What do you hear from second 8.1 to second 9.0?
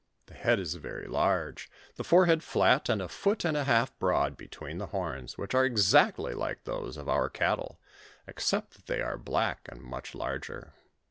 except that